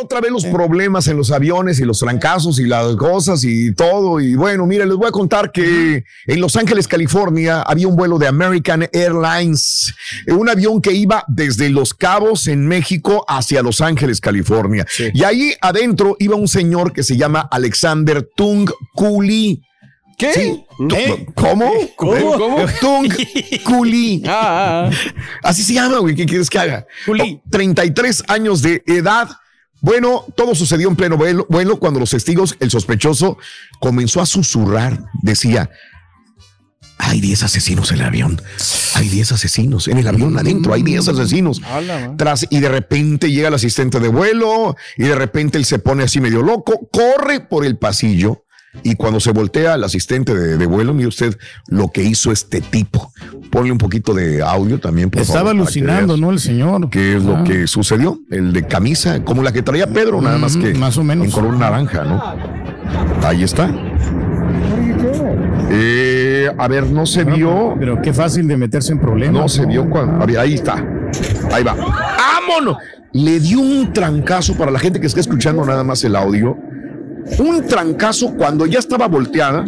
[0.00, 4.20] Otra vez los problemas en los aviones y los trancazos y las cosas y todo.
[4.20, 8.18] Y bueno, mira, les voy a contar que en Los Ángeles, California, había un vuelo
[8.18, 9.94] de American Airlines,
[10.28, 14.86] un avión que iba desde Los Cabos en México hacia Los Ángeles, California.
[15.12, 19.62] Y ahí adentro iba un señor que se llama Alexander Tung Kuli.
[20.18, 20.64] ¿Qué?
[20.96, 21.26] ¿Eh?
[21.34, 21.72] ¿Cómo?
[21.94, 22.32] ¿Cómo?
[22.36, 22.66] ¿Cómo?
[22.80, 23.08] Tung
[23.64, 24.22] Kuli.
[24.26, 25.12] Ah, ah,
[25.44, 26.16] Así se llama, güey.
[26.16, 26.86] ¿Qué quieres que haga?
[27.50, 29.28] 33 años de edad.
[29.80, 33.38] Bueno, todo sucedió en pleno vuelo, cuando los testigos, el sospechoso,
[33.80, 35.04] comenzó a susurrar.
[35.22, 35.70] Decía,
[36.98, 38.42] hay 10 asesinos en el avión.
[38.94, 40.74] Hay 10 asesinos en el avión adentro.
[40.74, 41.62] Hay 10 asesinos.
[42.16, 46.02] Tras, y de repente llega el asistente de vuelo y de repente él se pone
[46.02, 48.44] así medio loco, corre por el pasillo
[48.82, 51.36] y cuando se voltea el asistente de, de vuelo, mire usted
[51.68, 53.12] lo que hizo este tipo.
[53.50, 56.30] Ponle un poquito de audio también, por Estaba favor, alucinando, ¿no?
[56.30, 56.90] El señor.
[56.90, 57.44] ¿Qué es lo Ah.
[57.44, 58.18] que sucedió?
[58.30, 61.26] El de camisa, como la que traía Pedro, nada más que más o menos.
[61.26, 62.22] en color naranja, ¿no?
[63.26, 63.70] Ahí está.
[65.70, 67.74] Eh, a ver, no se vio.
[67.78, 69.40] Pero qué fácil de meterse en problemas.
[69.42, 70.22] No se vio cuando.
[70.22, 70.74] a ver, ahí está.
[71.52, 71.74] Ahí va.
[71.74, 72.76] ¡Vámonos!
[73.12, 76.56] Le dio un trancazo para la gente que está escuchando nada más el audio.
[77.38, 79.64] Un trancazo cuando ya estaba volteada.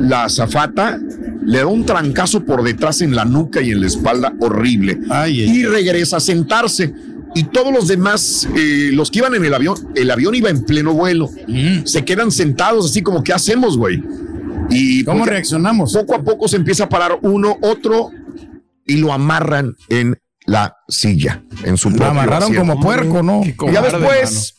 [0.00, 0.98] La azafata
[1.44, 4.98] le da un trancazo por detrás en la nuca y en la espalda horrible.
[5.28, 6.92] y regresa a sentarse.
[7.34, 10.64] Y todos los demás, eh, los que iban en el avión, el avión iba en
[10.64, 11.30] pleno vuelo.
[11.84, 14.02] Se quedan sentados así como, ¿qué hacemos, güey?
[14.70, 15.92] Y ¿Cómo pues, reaccionamos?
[15.92, 18.10] Poco a poco se empieza a parar uno, otro,
[18.86, 22.60] y lo amarran en la silla, en su Lo propio amarraron asiento.
[22.60, 23.42] como puerco, ¿no?
[23.44, 24.54] Y ya después,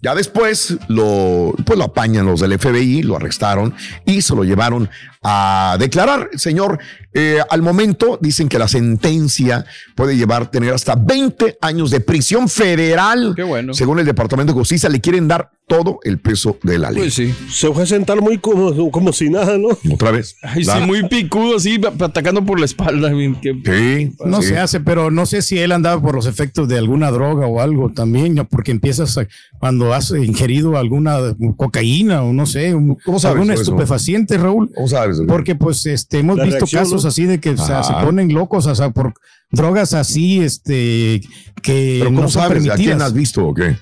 [0.00, 3.74] ya después lo, pues lo apañan los del FBI, lo arrestaron
[4.06, 4.88] y se lo llevaron
[5.22, 6.30] a declarar.
[6.34, 6.78] Señor,
[7.12, 12.48] eh, al momento dicen que la sentencia puede llevar, tener hasta 20 años de prisión
[12.48, 13.32] federal.
[13.36, 13.74] Qué bueno.
[13.74, 17.02] Según el Departamento de Justicia, le quieren dar todo el peso de la ley.
[17.02, 17.32] Pues sí.
[17.48, 19.68] Se fue a sentar muy como, como si nada, ¿no?
[19.92, 20.34] Otra vez.
[20.42, 23.10] Ay, sí, muy picudo, así, atacando por la espalda.
[23.40, 24.12] que- Sí.
[24.24, 24.48] No sí.
[24.48, 27.60] se hace, pero no sé si él andaba por los efectos de alguna droga o
[27.60, 29.28] algo también, porque empiezas a-
[29.60, 31.18] cuando has ingerido alguna
[31.56, 34.70] cocaína o no sé, un- ¿Cómo sabes algún estupefaciente, Raúl.
[34.74, 35.20] ¿Cómo sabes?
[35.28, 38.66] Porque pues este hemos La visto reacción, así de que o sea, se ponen locos,
[38.66, 39.14] o sea, por
[39.50, 41.20] drogas así, este,
[41.62, 42.68] que ¿Pero cómo no son sabes?
[42.68, 43.76] ¿A quién has visto o qué?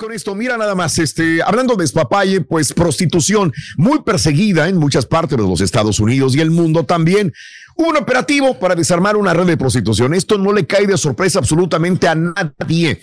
[0.02, 0.34] Con esto.
[0.34, 5.44] Mira nada más, este, hablando de despapalle, pues prostitución muy perseguida en muchas partes de
[5.44, 7.32] los Estados Unidos y el mundo también.
[7.76, 10.12] Un operativo para desarmar una red de prostitución.
[10.12, 13.00] Esto no le cae de sorpresa absolutamente a nadie.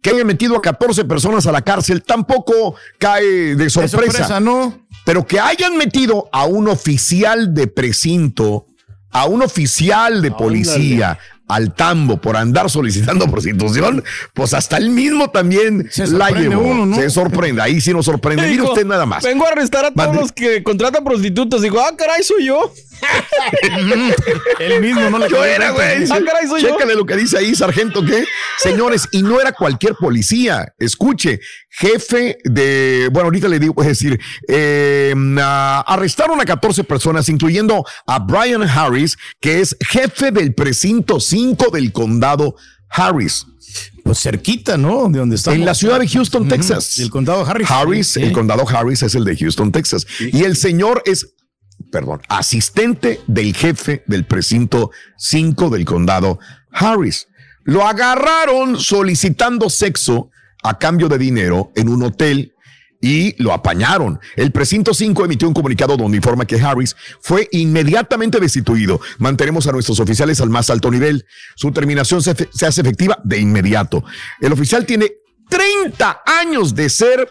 [0.00, 3.96] Que hayan metido a 14 personas a la cárcel tampoco cae de sorpresa.
[3.96, 4.86] De sorpresa no.
[5.04, 8.68] Pero que hayan metido a un oficial de precinto,
[9.10, 14.02] a un oficial de policía, al tambo por andar solicitando prostitución,
[14.34, 16.60] pues hasta él mismo también la llevó.
[16.60, 16.96] Uno, ¿no?
[16.96, 18.48] Se sorprende, ahí sí nos sorprende.
[18.48, 19.24] Mire usted nada más.
[19.24, 21.62] Vengo a arrestar a todos los que contratan prostitutas.
[21.62, 22.72] Digo, ah, caray, soy yo.
[24.58, 26.04] el mismo, no le Yo era, güey.
[26.10, 28.24] Ah, caray, soy Chécale lo que dice ahí, sargento, ¿qué?
[28.58, 30.74] Señores, y no era cualquier policía.
[30.78, 31.40] Escuche,
[31.70, 35.14] jefe de, bueno, ahorita le digo, es decir, eh,
[35.86, 41.92] arrestaron a 14 personas, incluyendo a Brian Harris, que es jefe del precinto 5 del
[41.92, 42.56] condado
[42.88, 43.46] Harris.
[44.04, 45.08] Pues cerquita, ¿no?
[45.08, 45.52] De donde está.
[45.52, 46.98] En la ciudad de Houston, Texas.
[46.98, 47.70] El condado Harris.
[47.70, 50.06] Harris, el condado Harris es el de Houston, Texas.
[50.20, 51.34] Y el señor es,
[51.96, 56.38] perdón, asistente del jefe del precinto 5 del condado
[56.70, 57.26] Harris.
[57.64, 60.30] Lo agarraron solicitando sexo
[60.62, 62.52] a cambio de dinero en un hotel
[63.00, 64.20] y lo apañaron.
[64.36, 69.00] El precinto 5 emitió un comunicado donde informa que Harris fue inmediatamente destituido.
[69.16, 71.24] Mantenemos a nuestros oficiales al más alto nivel.
[71.54, 74.04] Su terminación se, se hace efectiva de inmediato.
[74.38, 75.12] El oficial tiene
[75.48, 77.26] 30 años de ser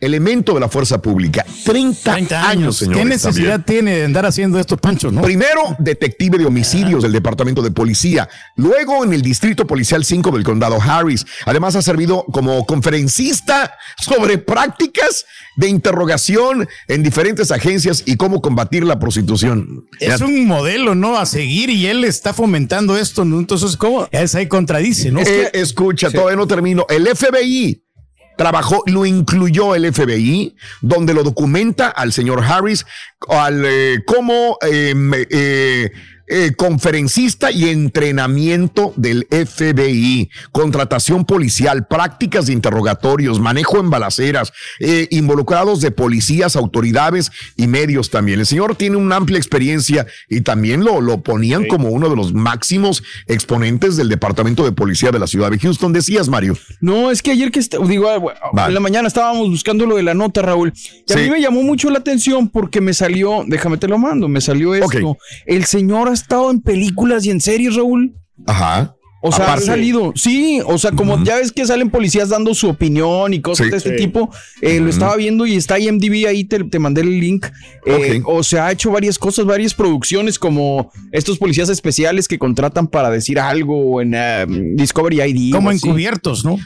[0.00, 1.44] elemento de la fuerza pública.
[1.64, 2.96] 30, años, señor.
[2.96, 5.10] ¿Qué necesidad tiene de andar haciendo esto, Pancho?
[5.10, 5.22] ¿no?
[5.22, 8.28] Primero, detective de homicidios del Departamento de Policía.
[8.56, 11.26] Luego, en el Distrito Policial 5 del Condado Harris.
[11.46, 15.24] Además, ha servido como conferencista sobre prácticas
[15.56, 19.86] de interrogación en diferentes agencias y cómo combatir la prostitución.
[20.00, 21.18] Es un modelo, ¿no?
[21.18, 23.38] A seguir y él está fomentando esto, ¿no?
[23.38, 24.08] Entonces, ¿cómo?
[24.10, 25.20] Es ahí contradice, ¿no?
[25.20, 26.86] Eh, escucha, todavía no termino.
[26.88, 27.82] El FBI
[28.38, 32.86] trabajó, lo incluyó el FBI, donde lo documenta al señor Harris
[33.28, 35.90] al, eh, como em, eh,
[36.28, 45.08] eh, conferencista y entrenamiento del FBI, contratación policial, prácticas de interrogatorios, manejo en balaceras, eh,
[45.10, 48.40] involucrados de policías, autoridades y medios también.
[48.40, 52.34] El señor tiene una amplia experiencia y también lo, lo ponían como uno de los
[52.34, 55.92] máximos exponentes del Departamento de Policía de la ciudad de Houston.
[55.92, 56.56] Decías, Mario.
[56.80, 60.14] No, es que ayer que, digo, ah, en la mañana estábamos buscando lo de la
[60.14, 60.72] nota, Raúl,
[61.06, 64.28] y a mí me llamó mucho la atención porque me salió, déjame te lo mando,
[64.28, 65.16] me salió esto.
[65.46, 68.16] El señor estado en películas y en series, Raúl.
[68.46, 68.94] Ajá.
[69.20, 72.68] O sea, ha salido, sí, o sea, como ya ves que salen policías dando su
[72.68, 74.30] opinión y cosas de este tipo,
[74.60, 77.46] eh, lo estaba viendo y está IMDb ahí, te, te mandé el link.
[77.84, 82.86] Eh, o sea, ha hecho varias cosas, varias producciones, como estos policías especiales que contratan
[82.86, 85.52] para decir algo en um, Discovery ID.
[85.52, 86.56] Como encubiertos, ¿no?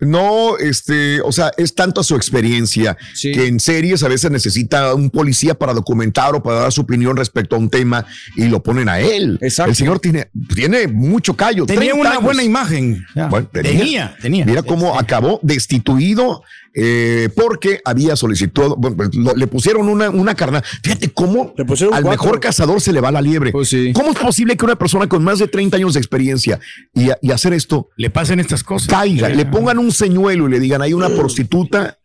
[0.00, 5.10] No, este, o sea, es tanto su experiencia que en series a veces necesita un
[5.10, 8.88] policía para documentar o para dar su opinión respecto a un tema y lo ponen
[8.88, 9.38] a él.
[9.42, 9.70] Exacto.
[9.70, 11.66] El señor tiene, tiene mucho callo
[12.00, 13.06] una buena imagen.
[13.52, 16.42] tenía, tenía, Mira cómo acabó destituido
[16.74, 20.64] eh, porque había solicitado, pues, le pusieron una, una carnada.
[20.82, 21.54] Fíjate cómo
[21.92, 23.52] al mejor cazador se le va la liebre.
[23.52, 26.60] Pues ¿Cómo es posible que una persona con más de 30 años de experiencia
[26.94, 28.88] y, hacer esto le pasen estas cosas?
[28.88, 31.97] Caiga, le pongan un señuelo y le digan, hay una prostituta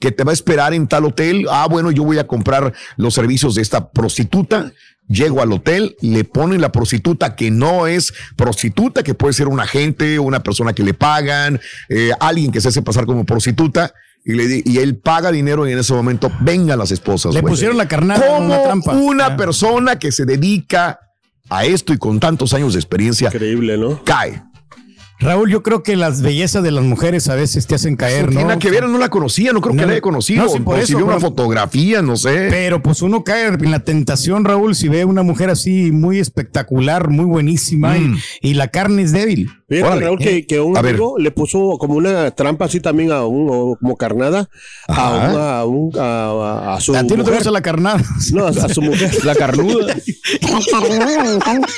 [0.00, 1.46] que te va a esperar en tal hotel.
[1.50, 4.72] Ah, bueno, yo voy a comprar los servicios de esta prostituta
[5.10, 9.58] Llego al hotel, le ponen la prostituta que no es prostituta, que puede ser un
[9.58, 13.92] agente, una persona que le pagan, eh, alguien que se hace pasar como prostituta.
[14.24, 17.34] Y, le, y él paga dinero y en ese momento vengan las esposas.
[17.34, 18.92] Le pusieron la carnada como una trampa.
[18.92, 19.36] Una ah.
[19.36, 21.00] persona que se dedica
[21.48, 23.30] a esto y con tantos años de experiencia.
[23.32, 24.04] Increíble, ¿no?
[24.04, 24.44] Cae.
[25.20, 28.40] Raúl, yo creo que las bellezas de las mujeres a veces te hacen caer, ¿no?
[28.40, 30.46] Tiene que ver, no la conocía, no creo que la haya conocido.
[30.46, 32.48] No, por si una fotografía, no sé.
[32.50, 37.10] Pero pues uno cae en la tentación, Raúl, si ve una mujer así muy espectacular,
[37.10, 38.18] muy buenísima y, mm.
[38.40, 39.50] y, la carne es débil.
[39.68, 43.76] Fíjate, Raúl, que, que, un amigo le puso como una trampa así también a un,
[43.76, 44.48] como carnada,
[44.88, 48.02] a, un, a, a, su ¿A ti no te gusta la carnada?
[48.32, 49.24] No, a, su mujer.
[49.24, 49.94] la carnuda.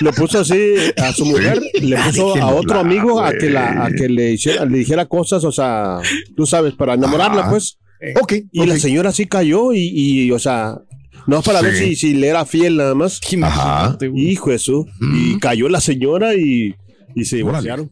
[0.01, 3.91] le puso así a su mujer, le puso a otro amigo a que, la, a
[3.91, 5.99] que le, hiciera, le dijera cosas, o sea,
[6.37, 7.79] tú sabes, para enamorarla, pues.
[8.21, 8.35] Ok.
[8.51, 10.79] Y la señora sí cayó y, y o sea,
[11.27, 13.21] no para ver si, si le era fiel nada más.
[13.43, 13.97] Ajá.
[14.15, 14.87] Hijo eso.
[15.15, 16.75] Y cayó la señora y
[17.15, 17.91] y se divorciaron.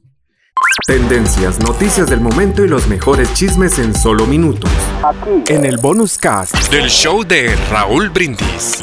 [0.87, 4.71] Tendencias, noticias del momento y los mejores chismes en solo minutos.
[5.03, 5.53] Aquí.
[5.53, 8.83] En el bonus cast del show de Raúl Brindis.